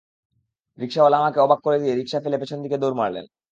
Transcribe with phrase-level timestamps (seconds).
[0.77, 3.25] রিকশাওয়ালা আমাকে অবাক করে দিয়ে রিকশা ফেলে পেছন দিকে দৌড় মারলেন।